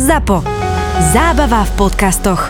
[0.00, 0.40] ZAPO.
[1.12, 2.48] Zábava v podcastoch.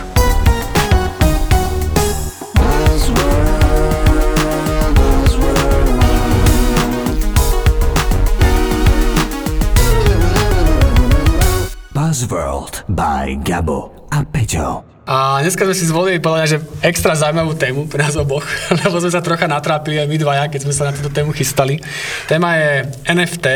[11.91, 14.87] Buzzworld by Gabo a Peťo.
[15.11, 16.57] A dneska sme si zvolili povedať, že
[16.87, 18.47] extra zaujímavú tému pre nás oboch,
[18.79, 21.83] lebo sme sa trocha natrápili aj my dvaja, keď sme sa na túto tému chystali.
[22.31, 23.47] Téma je NFT,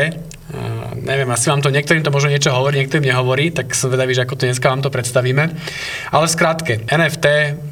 [1.06, 4.26] neviem, asi vám to, niektorým to možno niečo hovorí, niektorým nehovorí, tak som vedavý, že
[4.26, 5.54] ako to dneska vám to predstavíme.
[6.10, 7.26] Ale v skratke, NFT,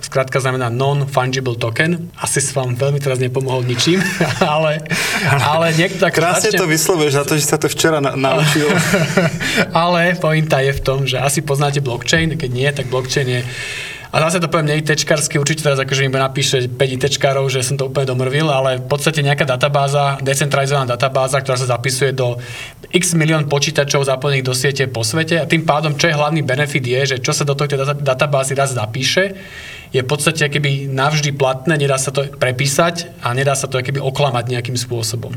[0.06, 2.14] skrátka znamená Non-Fungible Token.
[2.16, 3.98] Asi som vám veľmi teraz nepomohol ničím,
[4.54, 4.80] ale,
[5.42, 6.14] ale niekto tak...
[6.14, 6.62] Krásne začne...
[6.62, 8.70] to vyslovuješ na to, že sa to včera na- naučil.
[9.84, 13.42] ale pointa je v tom, že asi poznáte blockchain, keď nie, tak blockchain je
[14.14, 17.74] a zase to poviem ne ITčkarsky, určite teraz akože mi napíše 5 ITčkarov, že som
[17.74, 22.38] to úplne domrvil, ale v podstate nejaká databáza, decentralizovaná databáza, ktorá sa zapisuje do
[22.94, 25.42] x milión počítačov zapojených do siete po svete.
[25.42, 27.74] A tým pádom, čo je hlavný benefit je, že čo sa do tej
[28.06, 29.34] databázy raz zapíše,
[29.94, 34.02] je v podstate keby navždy platné, nedá sa to prepísať a nedá sa to keby
[34.02, 35.30] oklamať nejakým spôsobom.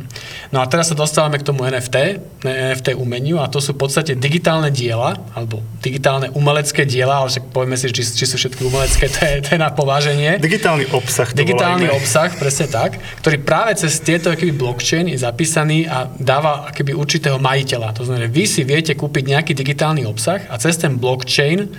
[0.49, 4.17] No a teraz sa dostávame k tomu NFT, NFT umeniu a to sú v podstate
[4.17, 9.05] digitálne diela, alebo digitálne umelecké diela, ale však povieme si, či, či sú všetky umelecké,
[9.13, 10.41] to je, to je na pováženie.
[10.41, 11.29] Digitálny obsah.
[11.29, 12.01] To Digitálny volajme.
[12.01, 17.37] obsah, presne tak, ktorý práve cez tieto keby blockchain je zapísaný a dáva keby určitého
[17.37, 17.93] majiteľa.
[17.93, 21.69] To znamená, vy si viete kúpiť nejaký digitálny obsah a cez ten blockchain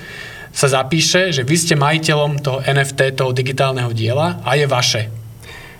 [0.58, 5.02] sa zapíše, že vy ste majiteľom toho NFT, toho digitálneho diela a je vaše.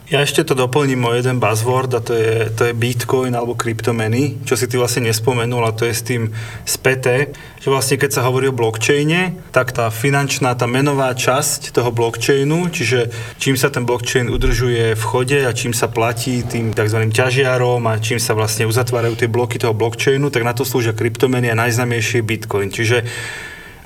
[0.09, 4.41] Ja ešte to doplním o jeden buzzword a to je, to je Bitcoin alebo kryptomeny,
[4.49, 6.33] čo si ty vlastne nespomenul a to je s tým
[6.65, 11.93] späté, že vlastne keď sa hovorí o blockchaine, tak tá finančná, tá menová časť toho
[11.93, 17.05] blockchainu, čiže čím sa ten blockchain udržuje v chode a čím sa platí tým tzv.
[17.13, 21.53] ťažiarom a čím sa vlastne uzatvárajú tie bloky toho blockchainu, tak na to slúžia kryptomeny
[21.53, 22.73] a najznámejšie je Bitcoin.
[22.73, 23.05] Čiže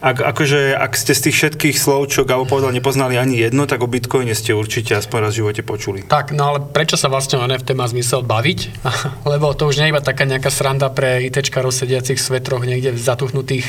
[0.02, 3.86] ak, akože, ak ste z tých všetkých slov, čo Gabo povedal, nepoznali ani jedno, tak
[3.86, 6.02] o Bitcoine ste určite aspoň raz v živote počuli.
[6.02, 8.82] Tak, no ale prečo sa vlastne o NFT má zmysel baviť?
[9.30, 12.90] Lebo to už nie je iba taká nejaká sranda pre ITčkarov sediacich v svetroch niekde
[12.90, 13.66] v zatuchnutých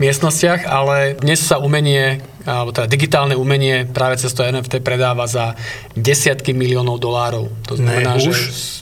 [0.00, 5.52] miestnostiach, ale dnes sa umenie alebo teda digitálne umenie práve cez to NFT predáva za
[5.92, 7.52] desiatky miliónov dolárov.
[7.68, 8.30] To znamená, ne, že...
[8.32, 8.38] Už?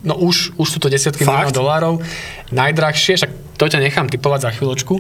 [0.07, 1.51] No už, už sú to desiatky Fakt?
[1.51, 1.95] miliónov dolárov.
[2.55, 4.95] Najdrahšie, však to ťa nechám typovať za chvíľočku,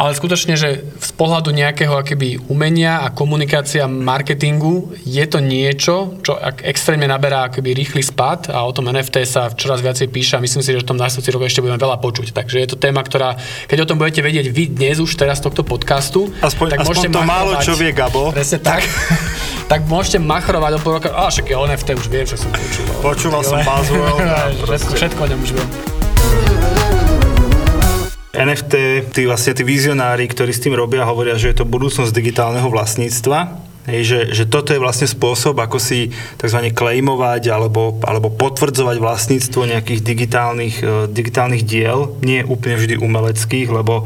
[0.00, 6.32] ale skutočne, že z pohľadu nejakého akéby umenia a komunikácia marketingu je to niečo, čo
[6.34, 10.42] ak extrémne naberá akoby rýchly spad a o tom NFT sa čoraz viacej píše a
[10.42, 12.32] myslím si, že v tom následci roku ešte budeme veľa počuť.
[12.32, 13.36] Takže je to téma, ktorá,
[13.68, 17.22] keď o tom budete vedieť vy dnes už teraz tohto podcastu, aspoň, tak aspoň to
[17.22, 18.07] málo, čo vie Gabo.
[18.32, 18.82] Presne tak.
[19.72, 22.96] tak môžete machrovať o pol roka, a však je NFT, už viem, čo som počúval.
[23.04, 24.18] Počúval som Buzzworld.
[24.64, 25.68] všetko, všetko o ňom už viem.
[28.38, 28.74] NFT,
[29.12, 33.67] tí vlastne tí vizionári, ktorí s tým robia, hovoria, že je to budúcnosť digitálneho vlastníctva.
[33.88, 36.60] Hej, že, že toto je vlastne spôsob, ako si tzv.
[36.76, 44.04] klejmovať alebo, alebo potvrdzovať vlastníctvo nejakých digitálnych, uh, digitálnych diel, nie úplne vždy umeleckých, lebo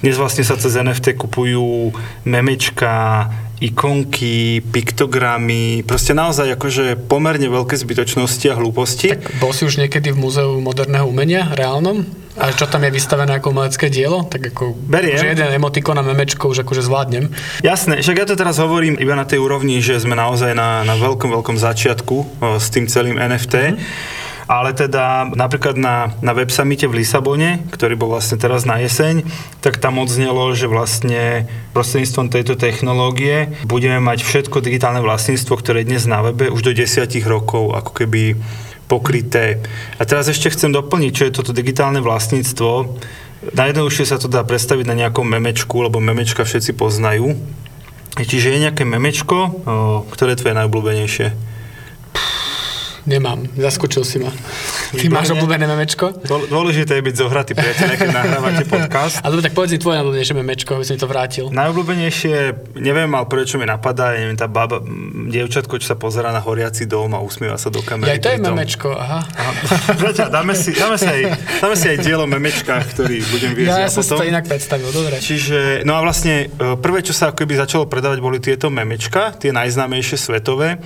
[0.00, 1.92] dnes vlastne sa cez NFT kupujú
[2.24, 9.18] memečka, ikonky, piktogramy, proste naozaj akože pomerne veľké zbytočnosti a hlúposti.
[9.18, 12.06] Tak bol si už niekedy v Múzeu moderného umenia, reálnom?
[12.38, 14.22] A čo tam je vystavené ako umelecké dielo?
[14.30, 15.18] Tak ako, Beriem.
[15.18, 17.34] Že jeden emotikon a memečko už akože zvládnem.
[17.66, 20.94] Jasné, však ja to teraz hovorím iba na tej úrovni, že sme naozaj na, na
[20.94, 22.26] veľkom, veľkom začiatku o,
[22.62, 23.54] s tým celým NFT.
[23.74, 24.17] Mm-hmm.
[24.48, 29.28] Ale teda napríklad na, na web summite v Lisabone, ktorý bol vlastne teraz na jeseň,
[29.60, 31.44] tak tam odznelo, že vlastne
[31.76, 36.72] prostredníctvom tejto technológie budeme mať všetko digitálne vlastníctvo, ktoré je dnes na webe už do
[36.72, 38.40] desiatich rokov ako keby
[38.88, 39.60] pokryté.
[40.00, 42.96] A teraz ešte chcem doplniť, čo je toto digitálne vlastníctvo.
[43.52, 47.36] Najjednoduchšie sa to dá predstaviť na nejakom memečku, lebo memečka všetci poznajú.
[48.16, 49.62] Čiže je nejaké memečko,
[50.08, 51.47] ktoré je tvoje najobľúbenejšie?
[53.08, 54.28] Nemám, zaskočil si ma.
[54.28, 55.16] Ty Výborné.
[55.16, 56.12] máš obľúbené memečko?
[56.28, 59.16] Dôležité je byť zohratý priateľ, keď nahrávate podcast.
[59.24, 61.44] Ale tak povedz mi tvoje najobľúbenejšie memečko, aby som mi to vrátil.
[61.48, 62.36] Najobľúbenejšie,
[62.76, 64.84] neviem, ale prečo mi napadá, neviem, tá baba,
[65.32, 68.12] dievčatko, čo sa pozera na horiaci dom a usmieva sa do kamery.
[68.12, 69.24] Ja, to je memečko, aha.
[69.24, 69.52] aha.
[70.04, 71.22] Zaťa, dáme, si, dáme, si aj,
[71.64, 74.20] dáme si aj dielo memečka, ktorý budem viesť ja, ja som potom.
[74.20, 75.16] si to inak predstavil, dobre.
[75.16, 79.48] Čiže, no a vlastne e, prvé, čo sa akoby začalo predávať, boli tieto memečka, tie
[79.48, 80.76] najznámejšie svetové.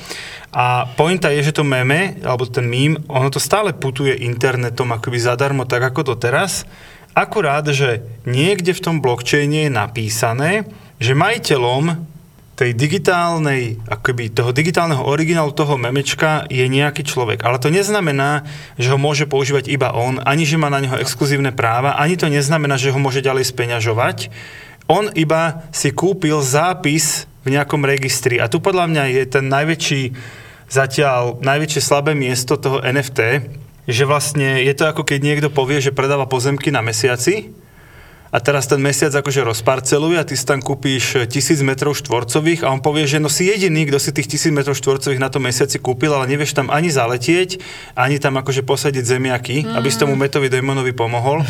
[0.52, 5.16] A pointa je, že to meme, alebo ten mím, ono to stále putuje internetom akoby
[5.16, 6.68] zadarmo, tak ako to teraz.
[7.16, 10.68] Akurát, že niekde v tom blockchaine je napísané,
[11.00, 12.12] že majiteľom
[12.52, 17.42] tej digitálnej, akoby toho digitálneho originálu toho memečka je nejaký človek.
[17.48, 18.44] Ale to neznamená,
[18.76, 22.28] že ho môže používať iba on, ani že má na neho exkluzívne práva, ani to
[22.28, 24.28] neznamená, že ho môže ďalej speňažovať
[24.90, 28.36] On iba si kúpil zápis v nejakom registri.
[28.36, 30.02] A tu podľa mňa je ten najväčší,
[30.72, 33.44] zatiaľ najväčšie slabé miesto toho NFT,
[33.84, 37.52] že vlastne je to ako keď niekto povie, že predáva pozemky na mesiaci
[38.32, 42.72] a teraz ten mesiac akože rozparceluje a ty si tam kúpíš tisíc metrov štvorcových a
[42.72, 45.76] on povie, že no si jediný, kto si tých tisíc metrov štvorcových na tom mesiaci
[45.76, 47.60] kúpil, ale nevieš tam ani zaletieť,
[47.92, 49.76] ani tam akože posadiť zemiaky, mm.
[49.76, 51.44] aby si tomu metovi démonovi pomohol.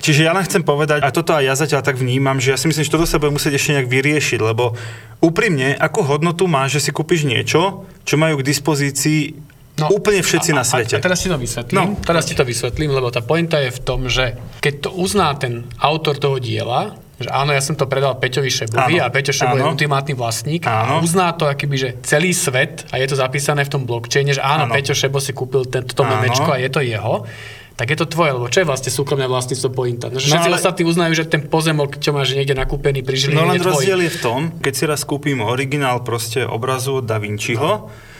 [0.00, 2.72] Čiže ja len chcem povedať, a toto aj ja zatiaľ tak vnímam, že ja si
[2.72, 4.76] myslím, že toto sa bude musieť ešte nejak vyriešiť, lebo
[5.20, 10.54] úprimne, akú hodnotu má, že si kúpiš niečo, čo majú k dispozícii No, úplne všetci
[10.54, 10.94] a, na svete.
[10.94, 11.74] A, a teraz ti to vysvetlím.
[11.74, 11.98] No.
[11.98, 15.66] Teraz ti to vysvetlím, lebo tá pointa je v tom, že keď to uzná ten
[15.82, 19.06] autor toho diela, že áno, ja som to predal Peťovi Šebovi áno.
[19.06, 20.98] a Peťo Šebo je ultimátny vlastník áno.
[20.98, 24.42] a uzná to akýby, že celý svet a je to zapísané v tom blockchaine, že
[24.42, 24.74] áno, áno.
[24.74, 27.26] Peťo Šebo si kúpil tento memečko a je to jeho,
[27.74, 30.06] tak je to tvoje, lebo čo je vlastne súkromné vlastníctvo pointa?
[30.06, 30.58] No, že no, všetci ale...
[30.58, 33.98] ostatní uznajú, že ten pozemok, čo máš niekde nakúpený pri Žiline, No len je rozdiel
[34.06, 38.13] je v tom, keď si raz kúpim originál proste obrazu od Da Vinciho, no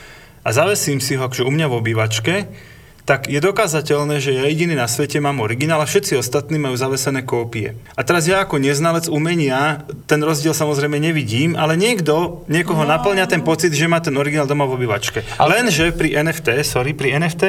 [0.45, 2.35] a zavesím si ho akože u mňa v obývačke,
[3.05, 7.21] tak je dokázateľné, že ja jediný na svete mám originál a všetci ostatní majú zavesené
[7.21, 7.77] kópie.
[7.97, 12.89] A teraz ja ako neznalec umenia ten rozdiel samozrejme nevidím, ale niekto, niekoho no.
[12.97, 15.21] naplňa ten pocit, že má ten originál doma v obývačke.
[15.37, 15.61] Ale...
[15.61, 17.45] Lenže pri NFT, sorry, pri NFT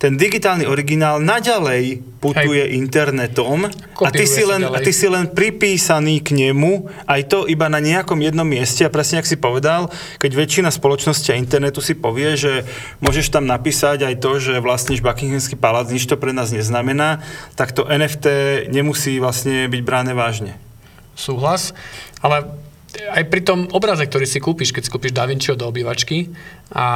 [0.00, 2.72] ten digitálny originál naďalej putuje Hej.
[2.72, 3.68] internetom
[4.00, 7.84] a ty, si len, a ty si len pripísaný k nemu, aj to iba na
[7.84, 12.32] nejakom jednom mieste a presne ak si povedal, keď väčšina spoločnosti a internetu si povie,
[12.32, 12.64] že
[13.04, 17.20] môžeš tam napísať aj to, že vlastníš Buckinghamský palác, nič to pre nás neznamená,
[17.52, 18.26] tak to NFT
[18.72, 20.56] nemusí vlastne byť bráne vážne.
[21.12, 21.76] Súhlas,
[22.24, 22.48] ale
[22.90, 26.30] aj pri tom obraze, ktorý si kúpiš, keď si kúpiš Da Vinciho do obývačky
[26.74, 26.86] a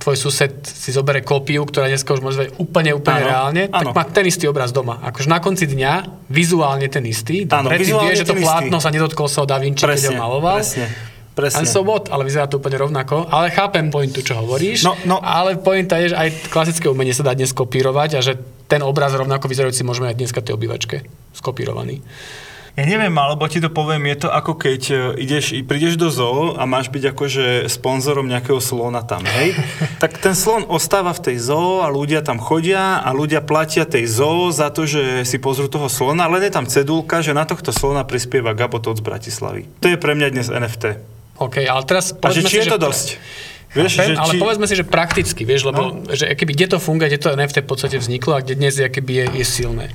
[0.00, 3.92] tvoj sused si zoberie kópiu, ktorá dneska už môže byť úplne, úplne áno, reálne, áno.
[3.92, 5.04] tak má ten istý obraz doma.
[5.04, 7.44] Akože na konci dňa vizuálne ten istý.
[7.44, 10.64] Dobre, ty vieš, že to plátno sa nedotkol sa Da Vinci, presne, keď ho maloval.
[10.64, 11.14] Presne.
[11.34, 11.58] Presne.
[11.58, 13.26] And so what, ale vyzerá to úplne rovnako.
[13.26, 14.86] Ale chápem pointu, čo hovoríš.
[14.86, 15.16] No, no.
[15.18, 18.38] Ale pointa je, že aj klasické umenie sa dá dnes kopírovať a že
[18.70, 21.02] ten obraz rovnako vyzerajúci môžeme aj dneska tej obývačke
[21.34, 22.06] skopírovaný.
[22.74, 26.58] Ja neviem, alebo ti to poviem, je to ako keď e, ideš, prídeš do zoo
[26.58, 29.54] a máš byť akože sponzorom nejakého slona tam, hej?
[30.02, 34.10] tak ten slon ostáva v tej zoo a ľudia tam chodia a ľudia platia tej
[34.10, 37.70] zoo za to, že si pozrú toho slona, len je tam cedulka, že na tohto
[37.70, 39.70] slona prispieva Gabo z Bratislavy.
[39.78, 40.98] To je pre mňa dnes NFT.
[41.38, 42.10] OK, ale teraz...
[42.10, 43.22] A že či je to dosť?
[43.70, 44.38] Vieš, že ale či...
[44.42, 46.10] povedzme si, že prakticky, vieš, lebo no.
[46.10, 48.86] že keby kde to funguje, kde to NFT v podstate vzniklo a kde dnes je,
[48.86, 49.94] je, je silné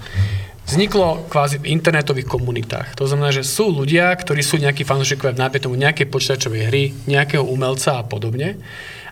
[0.70, 2.94] vzniklo kvázi v internetových komunitách.
[3.02, 7.42] To znamená, že sú ľudia, ktorí sú nejakí fanúšikovia v tomu nejakej počítačovej hry, nejakého
[7.42, 8.62] umelca a podobne.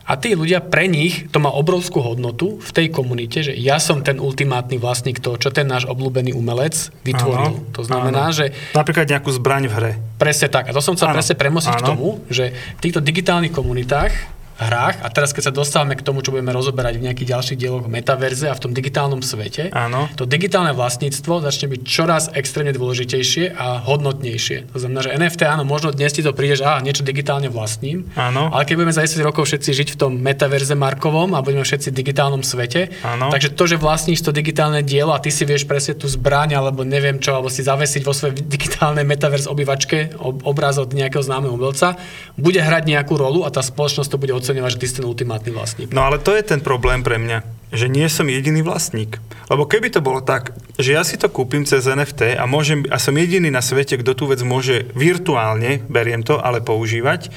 [0.08, 4.00] A tí ľudia, pre nich to má obrovskú hodnotu v tej komunite, že ja som
[4.00, 7.60] ten ultimátny vlastník toho, čo ten náš obľúbený umelec vytvoril.
[7.60, 8.38] Áno, to znamená, áno.
[8.40, 8.56] že...
[8.72, 9.92] Napríklad nejakú zbraň v hre.
[10.16, 10.72] Presne tak.
[10.72, 11.80] A to som chcel áno, presne premosiť áno.
[11.84, 16.26] k tomu, že v týchto digitálnych komunitách hrách a teraz keď sa dostávame k tomu,
[16.26, 20.10] čo budeme rozoberať v nejakých ďalších dieloch metaverze a v tom digitálnom svete, Áno.
[20.18, 24.74] to digitálne vlastníctvo začne byť čoraz extrémne dôležitejšie a hodnotnejšie.
[24.74, 28.10] To znamená, že NFT, áno, možno dnes ti to príde, že á, niečo digitálne vlastním,
[28.18, 28.50] áno.
[28.50, 31.94] ale keď budeme za 10 rokov všetci žiť v tom metaverze Markovom a budeme všetci
[31.94, 33.30] v digitálnom svete, áno.
[33.30, 36.82] takže to, že vlastníš to digitálne dielo a ty si vieš presne tú zbraň alebo
[36.82, 42.00] neviem čo, alebo si zavesiť vo svojej digitálnej metaverse obývačke obraz od nejakého známeho umelca,
[42.38, 45.92] bude hrať nejakú rolu a tá spoločnosť to bude oceňovať, že ty ten ultimátny vlastník.
[45.92, 47.44] No ale to je ten problém pre mňa,
[47.76, 49.20] že nie som jediný vlastník.
[49.52, 52.96] Lebo keby to bolo tak, že ja si to kúpim cez NFT a, môžem, a
[52.96, 57.28] som jediný na svete, kto tú vec môže virtuálne, beriem to, ale používať,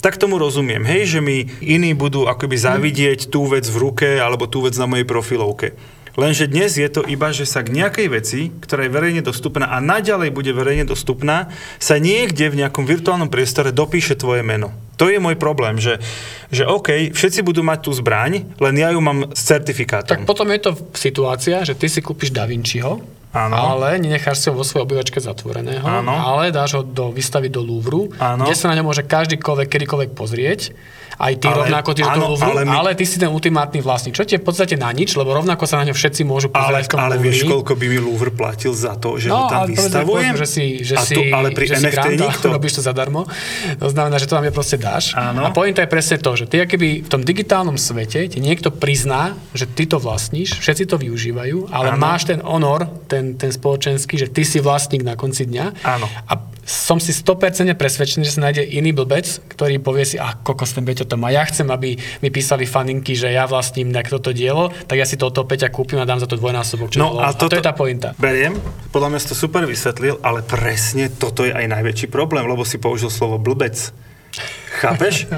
[0.00, 4.48] tak tomu rozumiem, hej, že mi iní budú akoby závidieť tú vec v ruke alebo
[4.48, 5.76] tú vec na mojej profilovke.
[6.18, 9.78] Lenže dnes je to iba, že sa k nejakej veci, ktorá je verejne dostupná a
[9.78, 14.74] naďalej bude verejne dostupná, sa niekde v nejakom virtuálnom priestore dopíše tvoje meno.
[15.00, 15.96] To je môj problém, že,
[16.52, 20.22] že OK, všetci budú mať tú zbraň, len ja ju mám s certifikátom.
[20.22, 23.54] Tak potom je to situácia, že ty si kúpiš Da Vinciho, Áno.
[23.54, 26.10] Ale nenecháš si ho vo svojej obývačke zatvoreného, Áno.
[26.10, 28.42] ale dáš ho do, vystaviť do Louvru, Áno.
[28.42, 30.74] kde sa na ňo môže každýkoľvek, kedykoľvek pozrieť
[31.20, 32.72] aj ty ale, rovnako ty áno, Louvru, ale, my...
[32.72, 35.68] ale ty si ten ultimátny vlastník, čo ti je v podstate na nič, lebo rovnako
[35.68, 36.96] sa na ňo všetci môžu pozrieť.
[36.96, 39.76] Ale, ale vieš, koľko by mi Louvre platil za to, že no, ho tam ale
[39.76, 40.32] vystavujem?
[40.32, 42.46] Povedzme, že si, že a to, ale pri že NFT si nikto.
[42.56, 43.28] robíš to zadarmo.
[43.76, 45.12] To znamená, že to tam je proste dáš.
[45.12, 45.44] Áno.
[45.44, 49.36] A pointa je presne to, že ty keby v tom digitálnom svete ti niekto prizná,
[49.52, 52.00] že ty to vlastníš, všetci to využívajú, ale áno.
[52.00, 55.64] máš ten honor, ten, ten spoločenský, že ty si vlastník na konci dňa.
[55.84, 56.06] Áno.
[56.28, 56.32] A
[56.70, 60.86] som si 100% presvedčený, že sa nájde iný blbec, ktorý povie si, a kokos ten
[60.86, 64.70] Beťo to má, ja chcem, aby mi písali faninky, že ja vlastním nejak toto dielo,
[64.86, 66.94] tak ja si toto Peťa kúpim a dám za to dvojnásobok.
[66.94, 68.14] Čo No a, toto, to je tá pointa.
[68.22, 68.54] Beriem,
[68.94, 72.78] podľa mňa si to super vysvetlil, ale presne toto je aj najväčší problém, lebo si
[72.78, 73.90] použil slovo blbec.
[74.80, 75.28] Chápeš?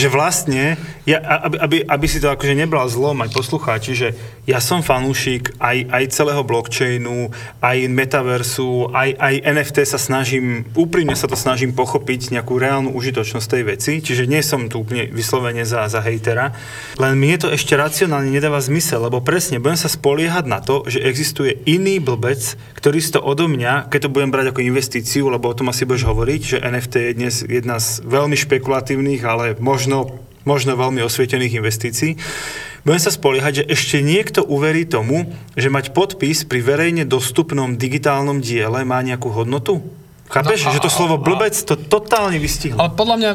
[0.00, 0.76] že vlastne,
[1.08, 4.08] ja, aby, aby, aby si to akože nebral zlom aj poslucháči, že
[4.44, 7.32] ja som fanúšik aj, aj celého blockchainu,
[7.64, 13.46] aj metaversu, aj, aj NFT sa snažím, úprimne sa to snažím pochopiť nejakú reálnu užitočnosť
[13.48, 16.52] tej veci, čiže nie som tu úplne vyslovene za, za hejtera,
[17.00, 21.00] len mne to ešte racionálne nedáva zmysel, lebo presne budem sa spoliehať na to, že
[21.00, 25.48] existuje iný blbec, ktorý si to odo mňa, keď to budem brať ako investíciu, lebo
[25.48, 28.65] o tom asi budeš hovoriť, že NFT je dnes jedna z veľmi špekulatívnych,
[29.22, 32.10] ale možno, možno veľmi osvietených investícií.
[32.86, 38.38] Budem sa spoliehať, že ešte niekto uverí tomu, že mať podpis pri verejne dostupnom digitálnom
[38.38, 39.82] diele má nejakú hodnotu?
[40.30, 40.66] Chápeš?
[40.66, 42.78] No a- že to slovo blbec to totálne vystihlo.
[42.78, 43.30] Ale podľa mňa,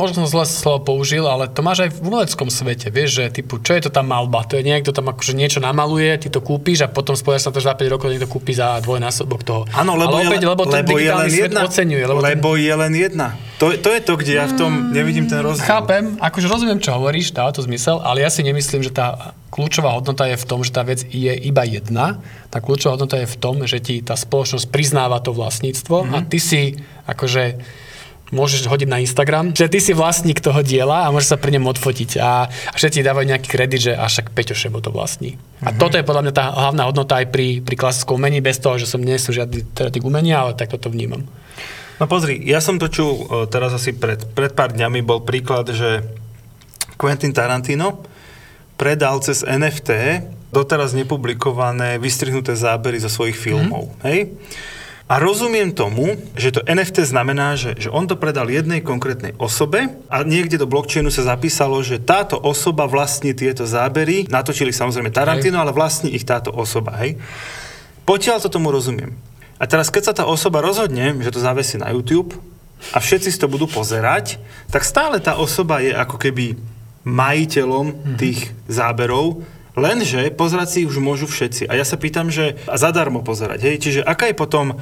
[0.00, 3.60] možno som zle slovo použil, ale to máš aj v umeleckom svete, vieš, že typu,
[3.60, 4.40] čo je to tá malba?
[4.48, 7.60] To je niekto tam akože niečo namaluje, ty to kúpiš a potom spojíš sa to,
[7.60, 9.62] že za 5 rokov niekto kúpi za dvojnásobok toho.
[9.76, 11.60] Áno, lebo, ale opäť, je, lebo lebo je len svet jedna.
[11.68, 12.04] oceňuje.
[12.08, 13.28] Lebo, lebo ten, je len jedna.
[13.60, 15.68] To, to je to, kde ja v tom nevidím ten rozdiel.
[15.68, 19.92] Chápem, akože rozumiem, čo hovoríš, dáva to zmysel, ale ja si nemyslím, že tá kľúčová
[19.92, 22.22] hodnota je v tom, že tá vec je iba jedna.
[22.48, 26.16] Tá kľúčová hodnota je v tom, že ti tá spoločnosť priznáva to vlastníctvo mm-hmm.
[26.16, 26.62] a ty si
[27.04, 27.44] akože
[28.30, 31.70] môžeš hodiť na Instagram, že ty si vlastník toho diela a môžeš sa pri ňom
[31.70, 35.38] odfotiť a, a všetci dávajú nejaký kredit, že a však Peťo Šebo to vlastní.
[35.60, 38.78] A toto je podľa mňa tá hlavná hodnota aj pri, pri klasickom umení, bez toho,
[38.78, 41.26] že som nie som žiadny teoretik umenia, ale tak toto vnímam.
[42.00, 45.68] No pozri, ja som to čul e, teraz asi pred, pred pár dňami, bol príklad,
[45.68, 46.00] že
[46.96, 48.00] Quentin Tarantino
[48.80, 49.90] predal cez NFT
[50.48, 53.92] doteraz nepublikované, vystrihnuté zábery zo svojich filmov.
[54.00, 54.02] Mm.
[54.08, 54.18] Hej?
[55.10, 59.90] A rozumiem tomu, že to NFT znamená, že, že on to predal jednej konkrétnej osobe
[60.06, 64.30] a niekde do blockchainu sa zapísalo, že táto osoba vlastní tieto zábery.
[64.30, 66.94] Natočili samozrejme Tarantino, ale vlastní ich táto osoba.
[67.02, 67.18] Hej?
[68.06, 69.18] Potiaľ to tomu rozumiem.
[69.58, 72.38] A teraz, keď sa tá osoba rozhodne, že to zavesí na YouTube
[72.94, 74.38] a všetci si to budú pozerať,
[74.70, 76.54] tak stále tá osoba je ako keby
[77.02, 79.42] majiteľom tých záberov,
[79.80, 81.66] lenže pozerať si už môžu všetci.
[81.66, 83.76] A ja sa pýtam, že a zadarmo pozerať, hej?
[83.80, 84.76] Čiže aká je potom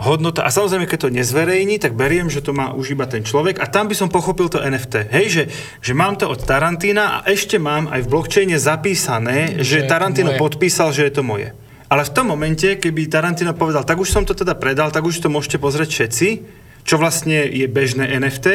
[0.00, 3.60] hodnota, a samozrejme, keď to nezverejní, tak beriem, že to má už iba ten človek
[3.60, 5.12] a tam by som pochopil to NFT.
[5.12, 5.42] Hej, že,
[5.84, 10.32] že mám to od Tarantína a ešte mám aj v blockchaine zapísané, že, Že Tarantino
[10.40, 11.52] podpísal, že je to moje.
[11.92, 15.20] Ale v tom momente, keby Tarantino povedal, tak už som to teda predal, tak už
[15.20, 16.28] to môžete pozrieť všetci,
[16.82, 18.46] čo vlastne je bežné NFT,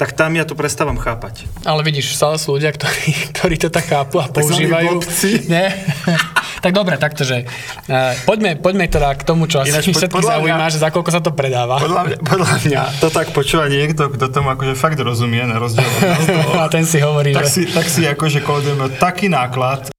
[0.00, 1.44] tak tam ja to prestávam chápať.
[1.68, 5.04] Ale vidíš, stále sú ľudia, ktorí, ktorí to tak chápu a používajú.
[5.46, 5.68] Nie?
[6.64, 10.24] tak dobre, takto, že uh, poďme, poďme teda k tomu, čo asi Ináč, po- všetkých
[10.24, 11.76] zaujíma, že za koľko sa to predáva.
[11.76, 15.84] Podľa mňa, podľa mňa to tak počúva niekto, kto tomu akože fakt rozumie na rozdiel
[15.84, 16.24] od nás.
[16.64, 17.52] a ten si hovorí, tak, že...
[17.52, 19.93] si, tak si akože kodujeme taký náklad.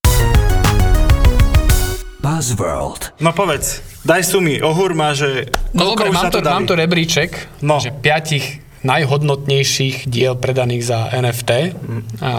[2.35, 3.15] Buzzworld.
[3.23, 7.79] No povedz, daj sumy, ohúr ma, že No dobre, mám to, mám to rebríček, No.
[7.79, 11.51] že piatich najhodnotnejších diel predaných za NFT.
[12.19, 12.31] A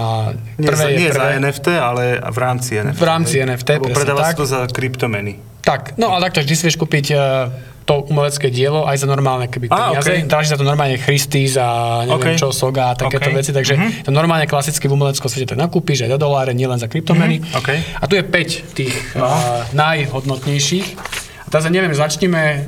[0.61, 3.01] Nie, prvé za, je nie za prvé, NFT, ale v rámci NFT.
[3.01, 3.35] V rámci?
[3.41, 5.41] NFT, Lebo predáva sa to za kryptomeny.
[5.65, 7.21] Tak, no ale takto, vždy si vieš kúpiť eh,
[7.87, 10.03] to umelecké dielo aj za normálne keby peniaze.
[10.03, 10.19] okej.
[10.27, 12.43] Dáš za to normálne Christie's a neviem Okej.
[12.43, 13.39] čo, Soga a takéto Okej.
[13.39, 16.91] veci, takže to normálne klasicky v umeleckom svete tak nakúpiš aj za doláre, nielen za
[16.91, 17.39] kryptomeny.
[17.39, 17.79] Mhm, okej.
[18.03, 19.31] A tu je 5 tých no.
[19.71, 20.87] najhodnotnejších.
[21.47, 22.67] A teraz neviem, začneme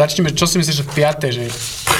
[0.00, 1.44] Začneme, čo si myslíš, že v piaté, že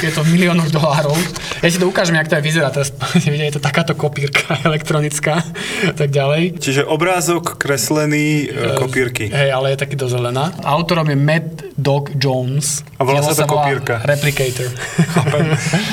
[0.00, 1.12] je to v miliónoch dolárov.
[1.60, 2.72] Ja ti to ukážem, jak to aj vyzerá.
[2.72, 2.96] Teraz
[3.28, 5.44] je to takáto kopírka elektronická
[5.84, 6.56] a tak ďalej.
[6.64, 9.28] Čiže obrázok kreslený e, kopírky.
[9.28, 10.48] Hej, ale je taký do zelená.
[10.64, 12.80] Autorom je Matt Dog Jones.
[12.96, 14.00] A volá sa to kopírka.
[14.00, 14.72] Replicator.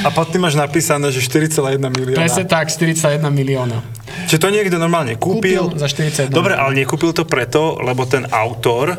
[0.03, 2.23] A pod tým máš napísané, že 4,1 milióna.
[2.23, 3.83] Presne tak, 41 milióna.
[4.31, 5.75] Čiže to niekto normálne kúpil.
[5.75, 8.95] Kúpil za 41 Dobre, ale nekúpil to preto, lebo ten autor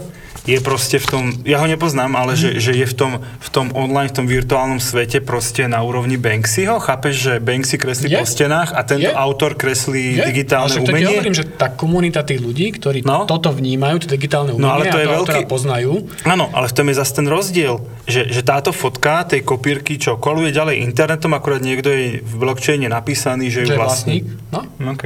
[0.48, 3.68] je proste v tom, ja ho nepoznám, ale že, že je v tom, v tom
[3.72, 6.78] online, v tom virtuálnom svete proste na úrovni Banksyho.
[6.78, 8.16] Chápeš, že Banksy kreslí Je.
[8.16, 9.12] po stenách a tento Je.
[9.14, 10.24] autor kreslí Je?
[10.24, 11.04] digitálne ale umenie?
[11.06, 13.24] hovorím, že tá komunita tých ľudí, ktorí No.
[13.24, 15.92] toto vnímajú, to digitálne umenie No, ale to a je to veľký- poznajú,
[16.24, 17.74] Áno, ale v tom je zase ten rozdiel,
[18.04, 22.88] že, že táto fotka tej kopírky, čo koluje ďalej internetom, akurát niekto je v blockchaine
[22.88, 24.24] napísaný, že ju vlastní.
[24.24, 24.24] vlastník.
[24.48, 25.04] No, OK.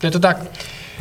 [0.00, 0.42] je to tak.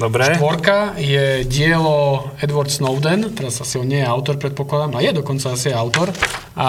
[0.02, 0.34] Dobre.
[0.34, 5.54] Štvorka je dielo Edward Snowden, teraz asi on nie je autor, predpokladám, a je dokonca
[5.54, 6.10] asi autor.
[6.58, 6.68] A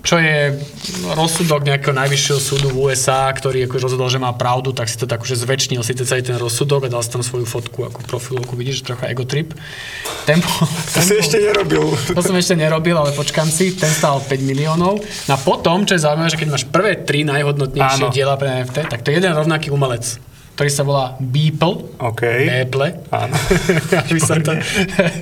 [0.00, 0.56] čo je
[1.12, 5.04] rozsudok nejakého najvyššieho súdu v USA, ktorý ako rozhodol, že má pravdu, tak si to
[5.04, 8.56] tak už zväčšnil síce celý ten rozsudok a dal si tam svoju fotku ako profilovku,
[8.56, 9.52] vidíš, trocha ego trip.
[10.24, 10.48] Tempo,
[10.96, 11.92] To si ešte nerobil.
[12.16, 15.04] to som ešte nerobil, ale počkam si, ten stál 5 miliónov.
[15.28, 18.14] No a potom, čo je zaujímavé, že keď máš prvé tri najhodnotnejšie Áno.
[18.14, 20.18] diela pre NFT, tak to je jeden rovnaký umelec,
[20.52, 21.96] ktorý sa volá Beeple.
[21.96, 22.22] OK.
[22.22, 23.08] Beeple.
[23.08, 23.34] Áno.
[24.04, 24.52] Aby som to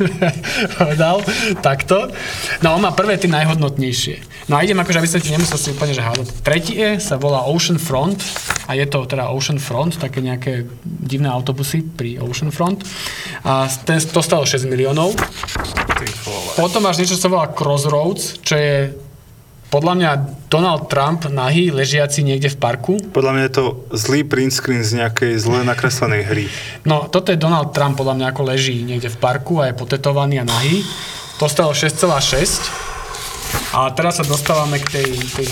[0.78, 1.22] povedal
[1.62, 2.10] takto.
[2.66, 4.48] No on má prvé tie najhodnotnejšie.
[4.50, 6.42] No a idem akože, aby ti nemusel si úplne že hádať.
[6.42, 8.18] Tretie sa volá Ocean Front
[8.66, 12.82] a je to teda Ocean Front, také nejaké divné autobusy pri Ocean Front.
[13.46, 15.14] A ten, to stalo 6 miliónov.
[16.58, 18.90] Potom máš niečo, čo sa volá Crossroads, čo je
[19.70, 20.10] podľa mňa
[20.50, 22.98] Donald Trump nahý, ležiaci niekde v parku.
[23.14, 26.46] Podľa mňa je to zlý print screen z nejakej zle nakreslenej hry.
[26.82, 30.42] No, toto je Donald Trump, podľa mňa ako leží niekde v parku a je potetovaný
[30.42, 30.82] a nahý.
[31.38, 32.90] To stalo 6,6.
[33.70, 35.08] A teraz sa dostávame k tej,
[35.38, 35.46] tej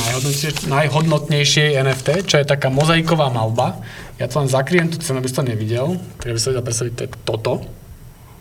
[0.67, 3.79] najhodnotnejšej, NFT, čo je taká mozaiková malba.
[4.19, 5.95] Ja to len zakriem tú cenu, aby si to nevidel.
[6.19, 7.53] Tak aby sa vedel predstaviť, to je toto.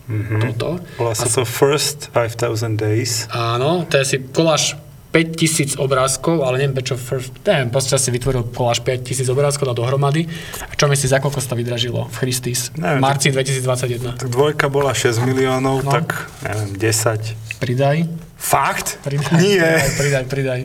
[0.10, 0.42] Mm-hmm.
[0.42, 0.82] Toto.
[0.98, 3.30] Volá sa to First 5000 Days.
[3.30, 4.78] Áno, to je asi koláž
[5.10, 10.28] 5000 obrázkov, ale neviem prečo first, neviem, proste si vytvoril koláž 5000 obrázkov na dohromady.
[10.62, 12.70] A čo myslíš, za koľko sa to vydražilo v Christie's?
[12.72, 14.16] V Neviem, marci 2021.
[14.16, 15.90] Tak dvojka bola 6 miliónov, No.
[15.90, 17.34] tak neviem, 10.
[17.58, 18.06] Pridaj.
[18.36, 19.02] Fakt?
[19.02, 19.34] Pridaj.
[19.42, 19.82] Nie.
[19.96, 20.60] Pridaj, pridaj.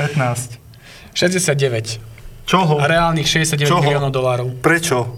[0.00, 0.58] 15.
[1.12, 2.00] 69.
[2.44, 2.76] Čoho?
[2.76, 3.80] A reálnych 69 Čoho?
[3.80, 4.48] miliónov dolárov.
[4.58, 5.16] Prečo?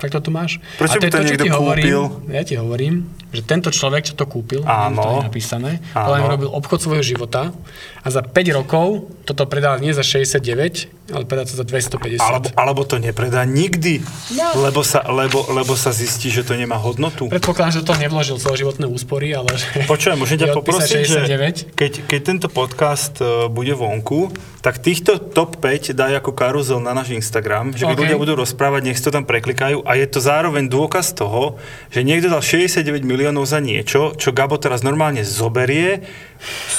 [0.00, 0.56] Tak to tu máš.
[0.80, 2.02] Prečo a by to čo ti hovorím, kúpil?
[2.32, 2.94] Ja ti hovorím,
[3.30, 4.96] že tento človek, čo to kúpil, Áno.
[4.96, 6.16] to je napísané, Áno.
[6.16, 7.52] ale robil obchod svojho života
[8.00, 12.18] a za 5 rokov toto predal nie za 69, ale predal to za 250.
[12.18, 14.02] Alebo, alebo to nepredá nikdy,
[14.32, 14.64] No.
[14.64, 17.26] lebo, sa, lebo, lebo sa zistí, že to nemá hodnotu.
[17.28, 19.84] Predpokladám, že to nevložil celoživotné úspory, ale že...
[19.84, 21.74] Počujem, môžem ťa poprosiť, že 69.
[21.78, 26.92] keď, keď tento podcast e, bude vonku, tak týchto top 5 daj ako karuzel na
[26.92, 28.02] náš Instagram, že keď OK.
[28.04, 31.56] ľudia budú rozprávať, nech si to tam preklikajú a je to zároveň dôkaz toho,
[31.88, 36.04] že niekto dal 69 miliónov za niečo, čo Gabo teraz normálne zoberie,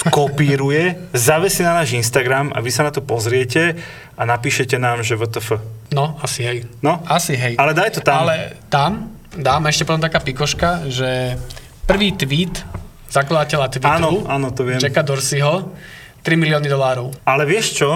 [0.01, 3.77] skopíruje, zavesí na náš Instagram a vy sa na to pozriete
[4.21, 5.57] a napíšete nám, že VTF.
[5.89, 6.69] No, asi hej.
[6.85, 7.01] No.
[7.09, 7.57] Asi hej.
[7.57, 8.29] Ale daj to tam.
[8.29, 11.41] Ale tam dám ešte potom taká pikoška, že
[11.89, 12.61] prvý tweet
[13.09, 14.77] zakladateľa Twitteru, Áno, áno, to viem.
[14.77, 15.73] Jacka Dorseyho,
[16.21, 17.11] 3 milióny dolárov.
[17.25, 17.89] Ale vieš čo?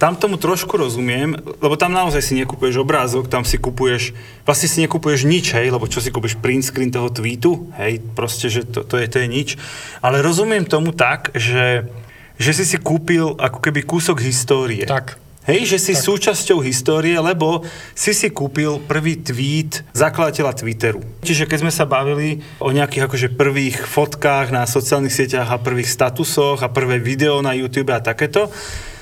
[0.00, 4.10] Tam tomu trošku rozumiem, lebo tam naozaj si nekupuješ obrázok, tam si kupuješ,
[4.42, 8.50] vlastne si nekupuješ nič, hej, lebo čo si kúpiš print screen toho tweetu, hej, proste,
[8.50, 9.54] že to, to, je, to je nič.
[10.02, 11.86] Ale rozumiem tomu tak, že,
[12.34, 14.90] že si si kúpil ako keby kúsok histórie.
[14.90, 15.21] Tak.
[15.42, 16.06] Hej, že si tak.
[16.06, 17.66] súčasťou histórie, lebo
[17.98, 21.02] si si kúpil prvý tweet zakladateľa Twitteru.
[21.18, 25.90] Čiže keď sme sa bavili o nejakých akože prvých fotkách na sociálnych sieťach a prvých
[25.90, 28.54] statusoch a prvé video na YouTube a takéto,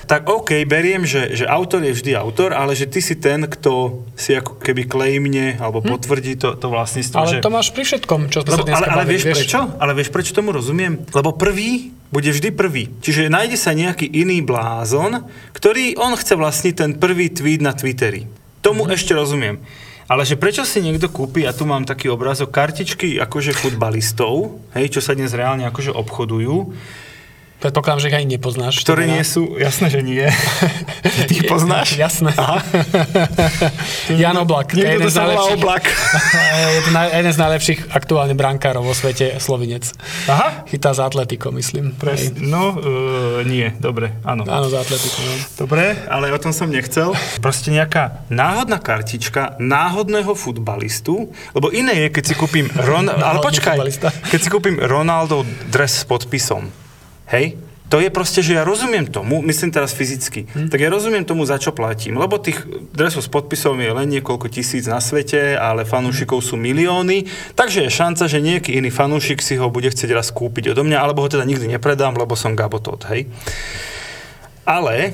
[0.09, 4.03] tak OK, beriem, že, že autor je vždy autor, ale že ty si ten, kto
[4.17, 7.17] si ako keby claimne alebo potvrdí to, to vlastníctvo.
[7.17, 7.45] Ale že...
[7.45, 9.59] to máš pri všetkom, čo sme sa dneska ale, ale bavili, vieš prečo?
[9.77, 10.93] Ale vieš prečo tomu rozumiem?
[11.11, 12.91] Lebo prvý bude vždy prvý.
[12.99, 15.23] Čiže nájde sa nejaký iný blázon,
[15.55, 18.27] ktorý on chce vlastniť ten prvý tweet na Twitteri.
[18.59, 18.97] Tomu mm-hmm.
[18.99, 19.57] ešte rozumiem.
[20.11, 24.91] Ale že prečo si niekto kúpi, ja tu mám taký obrázok, kartičky akože futbalistov, hej,
[24.91, 26.75] čo sa dnes reálne akože obchodujú,
[27.61, 28.73] Predpokladám, že ich aj nepoznáš.
[28.81, 29.13] ktoré teda.
[29.13, 30.25] nie sú, jasné, že nie.
[31.29, 31.93] Ty ich poznáš?
[31.93, 32.33] Jasné.
[32.33, 32.57] Aha.
[34.09, 34.73] Jan Oblak.
[34.73, 35.85] Niekto to sa volá Oblak.
[36.75, 39.93] je to naj, jeden z najlepších aktuálne brankárov vo svete, Slovinec.
[40.25, 40.65] Aha.
[40.73, 41.93] Chytá za Atletico, myslím.
[41.93, 44.41] Pres, no, uh, nie, dobre, áno.
[44.49, 45.21] Áno, za Atletico.
[45.21, 45.33] No.
[45.61, 47.13] Dobre, ale o tom som nechcel.
[47.45, 53.05] Proste nejaká náhodná kartička náhodného futbalistu, lebo iné je, keď si kúpim Ron...
[53.29, 54.09] ale počkaj, futbalista.
[54.09, 56.80] keď si kúpim Ronaldo dres s podpisom,
[57.31, 57.55] hej,
[57.91, 60.71] to je proste, že ja rozumiem tomu, myslím teraz fyzicky, hm.
[60.71, 62.63] tak ja rozumiem tomu, za čo platím, lebo tých
[62.95, 67.91] dresov s podpisom je len niekoľko tisíc na svete, ale fanúšikov sú milióny, takže je
[67.91, 71.27] šanca, že nejaký iný fanúšik si ho bude chcieť raz kúpiť odo mňa, alebo ho
[71.27, 73.27] teda nikdy nepredám, lebo som Gabo Todd, hej.
[74.63, 75.11] Ale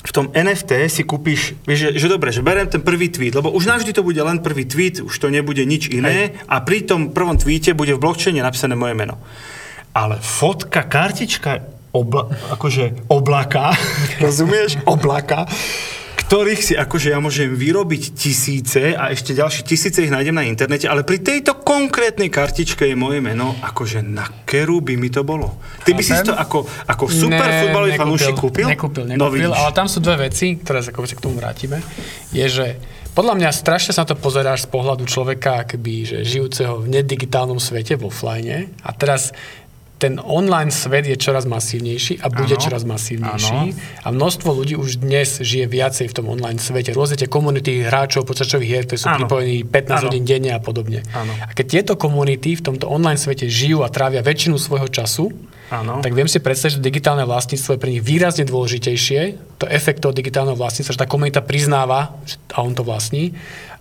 [0.00, 3.54] v tom NFT si kúpiš, vieš, že, že dobre, že beriem ten prvý tweet, lebo
[3.54, 7.14] už navždy to bude len prvý tweet, už to nebude nič iné a pri tom
[7.14, 9.20] prvom tweete bude v blockchaine napísané moje meno.
[9.90, 13.74] Ale fotka, kartička, obla, akože oblaka,
[14.24, 14.78] rozumieš?
[14.86, 15.50] Oblaka,
[16.20, 20.86] ktorých si akože ja môžem vyrobiť tisíce a ešte ďalšie tisíce ich nájdem na internete,
[20.86, 25.58] ale pri tejto konkrétnej kartičke je moje meno, akože na keru by mi to bolo.
[25.82, 28.70] Ty by si to ako, ako super Ne, futbalový fanúšik kúpil?
[28.70, 29.58] Nekúpil, No nekúpil, vidíš.
[29.58, 31.82] ale tam sú dve veci, ktoré sa, sa k tomu vrátime.
[32.30, 32.66] Je, že
[33.10, 37.58] Podľa mňa strašne sa na to pozeráš z pohľadu človeka, akoby, že žijúceho v nedigitálnom
[37.58, 38.70] svete, v offline.
[38.86, 39.34] A teraz
[40.00, 42.64] ten online svet je čoraz masívnejší a bude Áno.
[42.64, 43.60] čoraz masívnejší.
[43.68, 43.76] Áno.
[44.00, 46.96] A množstvo ľudí už dnes žije viacej v tom online svete.
[46.96, 49.28] Rôzne tie komunity hráčov počítačových hier, ktorí sú Áno.
[49.28, 50.04] pripojení 15 Áno.
[50.08, 51.04] hodín denne a podobne.
[51.12, 51.36] Áno.
[51.36, 55.28] A keď tieto komunity v tomto online svete žijú a trávia väčšinu svojho času,
[55.68, 56.00] Áno.
[56.00, 59.20] tak viem si predstaviť, že digitálne vlastníctvo je pre nich výrazne dôležitejšie.
[59.60, 62.16] To efekt toho digitálneho vlastníctva, že tá komunita priznáva,
[62.50, 63.36] a on to vlastní,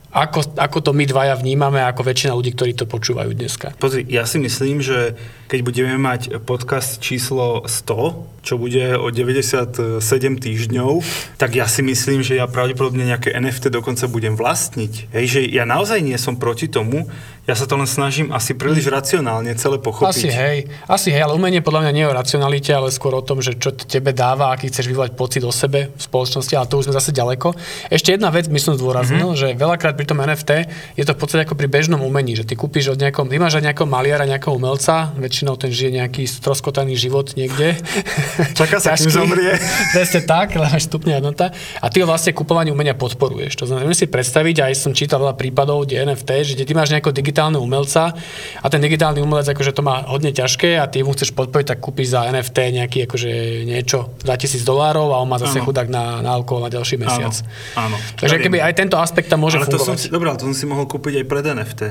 [0.09, 3.77] ako, ako to my dvaja vnímame, ako väčšina ľudí, ktorí to počúvajú dneska.
[3.77, 5.13] Pozri, ja si myslím, že
[5.45, 11.05] keď budeme mať podcast číslo 100, čo bude o 97 týždňov,
[11.37, 15.13] tak ja si myslím, že ja pravdepodobne nejaké NFT dokonca budem vlastniť.
[15.13, 17.05] Hej, že ja naozaj nie som proti tomu,
[17.49, 20.05] ja sa to len snažím asi príliš racionálne celé pochopiť.
[20.05, 23.25] Asi hej, asi hej, ale umenie podľa mňa nie je o racionalite, ale skôr o
[23.25, 26.77] tom, že čo tebe dáva, aký chceš vyvolať pocit o sebe v spoločnosti, ale to
[26.77, 27.57] už sme zase ďaleko.
[27.89, 29.41] Ešte jedna vec by som zdôraznil, mm-hmm.
[29.41, 30.51] že veľakrát pri tom NFT
[30.93, 33.57] je to v podstate ako pri bežnom umení, že ty kúpiš od nejakom, ty máš
[33.57, 37.73] nejakého maliara, nejakého umelca, väčšinou ten žije nejaký stroskotaný život niekde.
[38.59, 39.57] Čaká sa, kým zomrie.
[39.97, 41.49] Presne tak, len máš stupne hodnota.
[41.81, 43.57] A ty ho vlastne kupovanie umenia podporuješ.
[43.57, 47.15] To znamená, si predstaviť, aj som čítal veľa prípadov, kde NFT, že ty máš nejakého
[47.39, 48.11] digitálneho umelca
[48.59, 51.79] a ten digitálny umelec akože to má hodne ťažké a ty mu chceš podporiť, tak
[51.79, 53.31] kúpiš za NFT nejaký akože
[53.63, 55.65] niečo za tisíc dolárov a on má zase Áno.
[55.65, 57.31] chudák na, na alkohol na ďalší mesiac.
[57.73, 57.95] áno.
[58.19, 59.99] Takže keby aj tento aspekt tam môže ale to som fungovať.
[60.01, 61.81] si, dobré, ale to som si mohol kúpiť aj pred NFT.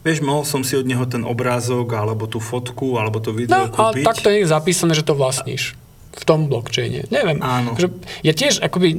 [0.00, 3.68] Vieš, mohol som si od neho ten obrázok, alebo tú fotku, alebo to video No,
[3.68, 4.04] ale kúpiť.
[4.06, 5.76] takto je zapísané, že to vlastníš
[6.14, 7.10] v tom blockchaine.
[7.10, 7.42] Neviem.
[7.42, 7.74] Áno.
[7.74, 7.90] Že
[8.22, 8.94] ja tiež akoby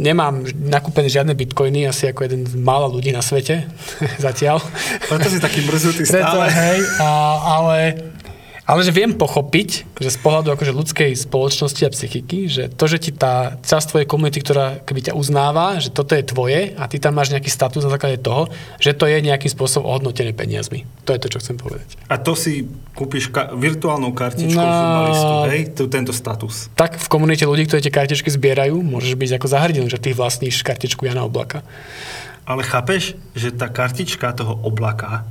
[0.00, 3.66] nemám nakúpené žiadne bitcoiny, asi ako jeden z mála ľudí na svete
[4.24, 4.62] zatiaľ.
[5.10, 6.46] Preto si taký mrzutý Preto, stále.
[6.48, 7.08] hej, a,
[7.58, 7.78] ale,
[8.64, 12.96] ale že viem pochopiť, že z pohľadu akože ľudskej spoločnosti a psychiky, že to, že
[12.98, 16.96] ti tá časť tvojej komunity, ktorá keby ťa uznáva, že toto je tvoje a ty
[16.96, 20.88] tam máš nejaký status na základe toho, že to je nejakým spôsobom ohodnotené peniazmi.
[21.02, 21.84] To je to, čo chcem povedať.
[22.06, 24.64] A to si kúpiš ka- virtuálnou kartičkou No.
[24.64, 25.62] futbalistu, hej?
[25.70, 26.72] Tu, tento status.
[26.72, 30.10] Tak v komunite ľudí, ktorí tie kartičky zbierajú, môžeš byť ako za hrdinu, že ty
[30.10, 31.60] vlastníš kartičku Jana Oblaka.
[32.42, 35.24] Ale chápeš, že tá kartička toho oblaka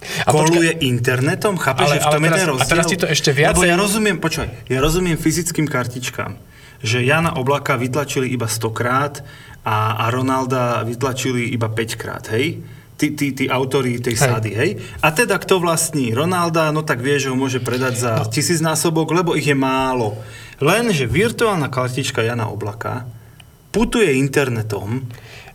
[0.00, 1.56] A koluje internetom?
[1.56, 2.70] Chápeš, Ale- že v tom ale je teraz- ten a rozdiel?
[2.70, 6.32] teraz ti to ešte viacej- Lebo ja rozumiem, počkaj, ja rozumiem fyzickým kartičkám,
[6.80, 9.20] že Jana Oblaka vytlačili iba 100 krát
[9.60, 12.64] a, a Ronalda vytlačili iba 5 krát, hej?
[12.96, 14.20] Tí, tí, tí autori tej Hej.
[14.20, 14.70] sády, hej?
[15.00, 18.28] A teda kto vlastní Ronalda, no tak vie, že ho môže predať za No.
[18.28, 20.20] tisíc násobok, lebo ich je málo.
[20.60, 23.08] Lenže virtuálna kartička Jana Oblaka
[23.72, 25.08] putuje internetom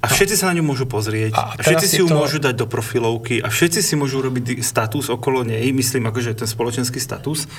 [0.05, 1.33] a všetci sa na ňu môžu pozrieť.
[1.33, 1.41] No.
[1.41, 4.61] A A všetci si ju to- môžu dať do profilovky a všetci si môžu robiť
[4.61, 7.49] status okolo nej, myslím akože ten spoločenský status.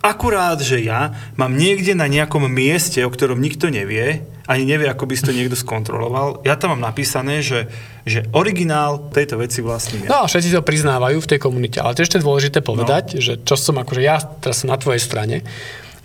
[0.00, 5.04] Akurát, že ja mám niekde na nejakom mieste, o ktorom nikto nevie, ani nevie, ako
[5.04, 7.68] by si to niekto skontroloval, ja tam mám napísané, že,
[8.08, 10.08] že originál tejto veci vlastním ja.
[10.08, 11.84] No a všetci to priznávajú v tej komunite.
[11.84, 13.20] Ale to je ešte dôležité povedať, no.
[13.20, 15.44] že čo som akože ja teraz som na tvojej strane,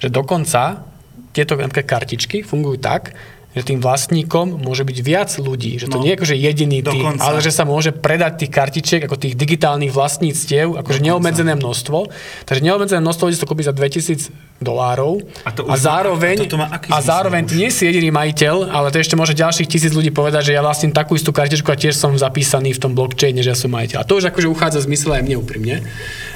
[0.03, 0.83] že dokonca
[1.31, 3.15] tieto kartičky fungujú tak,
[3.55, 5.79] že tým vlastníkom môže byť viac ľudí.
[5.79, 6.03] Že to No.
[6.03, 9.89] nie je akože jediný ty, ale že sa môže predať tých kartičiek ako tých digitálnych
[9.89, 11.07] vlastníctiev, akože Dokonca.
[11.07, 11.97] neobmedzené množstvo.
[12.43, 16.55] Takže neobmedzené množstvo ľudí to kúpi za 2000 dolárov A to a má- zároveň, a
[16.57, 19.91] má a zmysel zároveň ty nie si jediný majiteľ, ale to ešte môže ďalších tisíc
[19.91, 23.39] ľudí povedať, že ja vlastním takú istú kartičku a tiež som zapísaný v tom blockchaine,
[23.39, 23.97] že ja som majiteľ.
[23.97, 25.75] A to už akože uchádza v zmysle aj mne úprimne.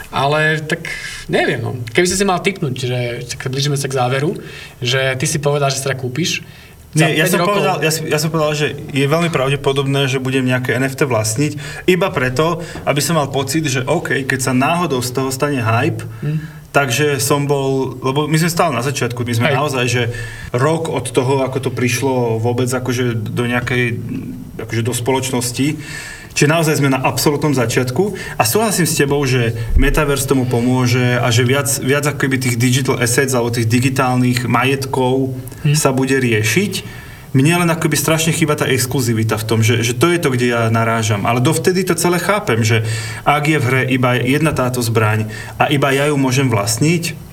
[0.10, 0.90] Ale tak
[1.28, 1.78] neviem, no.
[1.86, 2.98] Keby si si mal typnúť, že
[3.30, 4.42] tak blížime sa k záveru,
[4.80, 6.42] že ty si povedal, že sa teda kúpiš.
[6.90, 10.10] Nie, ja 5 som, rokov- povedal, ja, som, ja som povedal, že je veľmi pravdepodobné,
[10.10, 11.52] že budem nejaké NFT vlastniť,
[11.86, 16.02] iba preto, aby som mal pocit, že OK, keď sa náhodou z toho stane hype,
[16.70, 19.58] takže som bol, lebo my sme stále na začiatku, my sme Hej.
[19.58, 20.04] naozaj, že
[20.50, 23.98] rok od toho, ako to prišlo vôbec akože do nejakej,
[24.58, 25.68] akože do spoločnosti,
[26.34, 31.28] Čiže naozaj sme na absolútnom začiatku a súhlasím s tebou, že Metaverse tomu pomôže a
[31.34, 35.76] že viac, viac ako keby tých digital assets alebo tých digitálnych majetkov hm.
[35.76, 37.02] sa bude riešiť.
[37.30, 40.50] Mne len akoby strašne chýba tá exkluzivita v tom, že, že to je to, kde
[40.50, 41.30] ja narážam.
[41.30, 42.82] Ale dovtedy to celé chápem, že
[43.22, 45.30] ak je v hre iba jedna táto zbraň
[45.62, 47.29] a iba ja ju môžem vlastniť,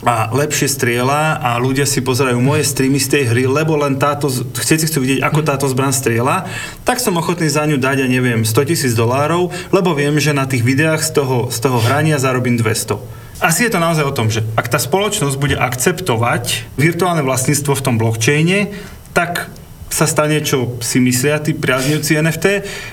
[0.00, 4.32] a lepšie strieľa a ľudia si pozerajú moje streamy z tej hry, lebo len táto,
[4.32, 6.48] všetci chcú vidieť, ako táto zbran strieľa,
[6.88, 10.48] tak som ochotný za ňu dať, ja neviem, 100 tisíc dolárov, lebo viem, že na
[10.48, 12.96] tých videách z toho, z toho hrania zarobím 200.
[13.40, 17.84] Asi je to naozaj o tom, že ak tá spoločnosť bude akceptovať virtuálne vlastníctvo v
[17.84, 18.72] tom blockchaine,
[19.16, 19.48] tak
[19.90, 22.46] sa stane, čo si myslia tí priaznivci NFT.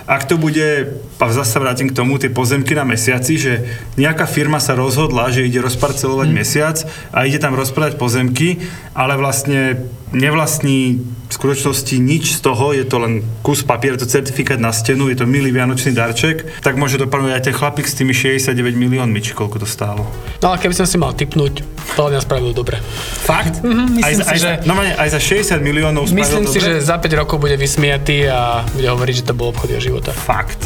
[0.10, 3.54] Ak to bude, a zase sa vrátim k tomu, tie pozemky na mesiaci, že
[4.02, 6.36] nejaká firma sa rozhodla, že ide rozparcelovať mm.
[6.36, 6.78] mesiac
[7.14, 8.66] a ide tam rozpredať pozemky,
[8.98, 14.56] ale vlastne nevlastní v skutočnosti nič z toho, je to len kus papier, to certifikát
[14.56, 18.16] na stenu, je to milý vianočný darček, tak môže dopadnúť aj ten chlapík s tými
[18.16, 20.08] 69 miliónmi, či koľko to stálo.
[20.40, 21.68] No ale keby som si mal typnúť,
[22.00, 22.80] podľa mňa spravil dobre.
[23.28, 23.60] Fakt?
[23.60, 26.68] Mhm, myslím aj, si, aj, že- no, aj za 60 miliónov spravil Myslím si, dobre?
[26.80, 30.16] že za 5 rokov bude vysmiatý a bude hovoriť, že to bol obchod jeho života.
[30.16, 30.64] Fakt.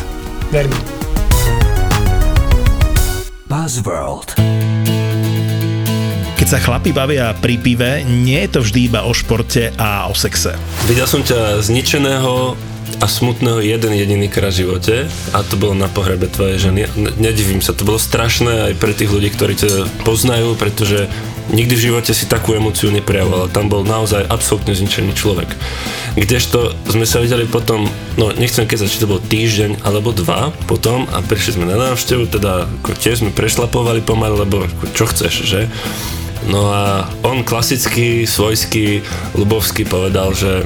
[0.54, 0.78] Vermi.
[3.50, 4.61] Buzzworld.
[6.42, 10.18] Keď sa chlapi bavia pri pive, nie je to vždy iba o športe a o
[10.18, 10.58] sexe.
[10.90, 12.58] Videl som ťa zničeného
[12.98, 15.06] a smutného jeden jediný krát v živote
[15.38, 16.90] a to bolo na pohrebe tvojej ženy.
[17.22, 21.06] Nedivím sa, to bolo strašné aj pre tých ľudí, ktorí ťa poznajú, pretože
[21.54, 23.54] nikdy v živote si takú emóciu neprejavoval.
[23.54, 25.54] Tam bol naozaj absolútne zničený človek.
[26.18, 27.86] Kdežto sme sa videli potom,
[28.18, 32.34] no nechcem keď či to bol týždeň alebo dva potom a prišli sme na návštevu,
[32.34, 34.66] teda ako tiež sme prešlapovali pomaly, lebo
[34.98, 35.70] čo chceš, že?
[36.50, 39.06] No a on klasicky, svojský,
[39.38, 40.66] ľubovský povedal, že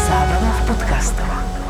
[0.81, 1.60] Подкастова.